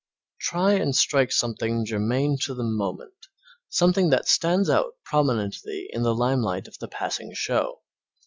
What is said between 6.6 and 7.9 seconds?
of the passing show.